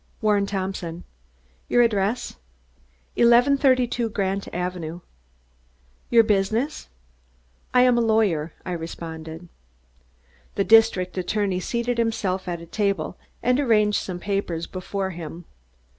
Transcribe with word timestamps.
"Warren 0.19 0.47
Thompson." 0.47 1.03
"Your 1.67 1.83
address?" 1.83 2.37
"Eleven 3.15 3.55
thirty 3.55 3.85
two 3.85 4.09
Grant 4.09 4.47
Avenue." 4.51 5.01
"Your 6.09 6.23
business?" 6.23 6.89
"I 7.71 7.81
am 7.83 7.99
a 7.99 8.01
lawyer," 8.01 8.51
I 8.65 8.71
responded. 8.71 9.47
The 10.55 10.63
district 10.63 11.19
attorney 11.19 11.59
seated 11.59 11.99
himself 11.99 12.47
at 12.47 12.61
a 12.61 12.65
table 12.65 13.15
and 13.43 13.59
arranged 13.59 13.99
some 14.01 14.17
papers 14.17 14.65
before 14.65 15.11
him. 15.11 15.45